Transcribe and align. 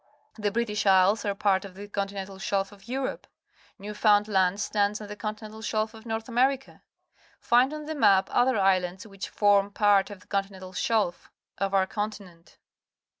The 0.35 0.49
British 0.49 0.83
Lsles 0.83 1.25
are 1.25 1.35
part 1.35 1.63
of 1.63 1.75
the 1.75 1.87
continental 1.87 2.39
shelf 2.39 2.71
of 2.71 2.87
Europe. 2.87 3.27
Newfoundland 3.77 4.59
stands 4.59 4.99
on 4.99 5.05
the 5.07 5.15
continental 5.15 5.61
shelf 5.61 5.93
of 5.93 6.07
North 6.07 6.27
America. 6.27 6.81
Find 7.39 7.71
on 7.71 7.85
the 7.85 7.93
map 7.93 8.27
other 8.31 8.57
islands 8.57 9.05
which 9.05 9.29
form 9.29 9.69
part 9.69 10.09
of 10.09 10.21
the 10.21 10.27
con 10.27 10.45
tinental 10.45 10.75
shelf 10.75 11.29
of 11.59 11.75
our 11.75 11.85
continent. 11.85 12.57